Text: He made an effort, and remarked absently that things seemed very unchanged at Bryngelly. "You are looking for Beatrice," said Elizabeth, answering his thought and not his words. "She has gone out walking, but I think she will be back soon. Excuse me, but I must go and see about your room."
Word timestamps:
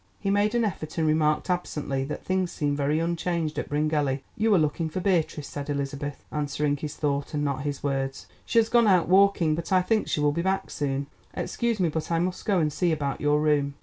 He 0.19 0.31
made 0.31 0.55
an 0.55 0.65
effort, 0.65 0.97
and 0.97 1.05
remarked 1.05 1.47
absently 1.47 2.03
that 2.05 2.25
things 2.25 2.51
seemed 2.51 2.75
very 2.75 2.97
unchanged 2.97 3.59
at 3.59 3.69
Bryngelly. 3.69 4.23
"You 4.35 4.51
are 4.55 4.57
looking 4.57 4.89
for 4.89 4.99
Beatrice," 4.99 5.47
said 5.47 5.69
Elizabeth, 5.69 6.23
answering 6.31 6.75
his 6.77 6.95
thought 6.95 7.35
and 7.35 7.43
not 7.45 7.61
his 7.61 7.83
words. 7.83 8.25
"She 8.43 8.57
has 8.57 8.67
gone 8.67 8.87
out 8.87 9.07
walking, 9.07 9.53
but 9.53 9.71
I 9.71 9.83
think 9.83 10.07
she 10.07 10.19
will 10.19 10.31
be 10.31 10.41
back 10.41 10.71
soon. 10.71 11.05
Excuse 11.35 11.79
me, 11.79 11.89
but 11.89 12.09
I 12.11 12.17
must 12.17 12.45
go 12.45 12.57
and 12.57 12.73
see 12.73 12.91
about 12.91 13.21
your 13.21 13.39
room." 13.41 13.75